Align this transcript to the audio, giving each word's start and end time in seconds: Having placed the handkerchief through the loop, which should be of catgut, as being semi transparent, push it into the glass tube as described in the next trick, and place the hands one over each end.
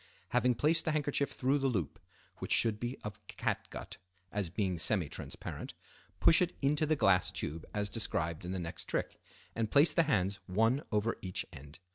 Having 0.29 0.55
placed 0.55 0.83
the 0.85 0.93
handkerchief 0.93 1.29
through 1.31 1.59
the 1.59 1.67
loop, 1.67 1.99
which 2.37 2.51
should 2.51 2.79
be 2.79 2.97
of 3.03 3.19
catgut, 3.27 3.97
as 4.31 4.49
being 4.49 4.79
semi 4.79 5.07
transparent, 5.07 5.75
push 6.19 6.41
it 6.41 6.55
into 6.59 6.87
the 6.87 6.95
glass 6.95 7.31
tube 7.31 7.65
as 7.71 7.87
described 7.87 8.43
in 8.43 8.51
the 8.51 8.57
next 8.57 8.85
trick, 8.85 9.21
and 9.55 9.69
place 9.69 9.93
the 9.93 10.01
hands 10.09 10.39
one 10.47 10.81
over 10.91 11.17
each 11.21 11.45
end. 11.53 11.77